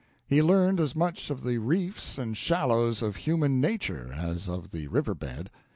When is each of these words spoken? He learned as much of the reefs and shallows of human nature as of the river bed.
He 0.25 0.41
learned 0.41 0.79
as 0.79 0.95
much 0.95 1.29
of 1.29 1.43
the 1.43 1.59
reefs 1.59 2.17
and 2.17 2.35
shallows 2.35 3.03
of 3.03 3.17
human 3.17 3.61
nature 3.61 4.11
as 4.11 4.49
of 4.49 4.71
the 4.71 4.87
river 4.87 5.13
bed. 5.13 5.51